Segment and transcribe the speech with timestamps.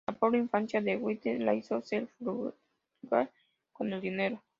[0.07, 2.55] La pobre infancia de White la hizo ser frugal
[3.71, 4.41] con el dinero.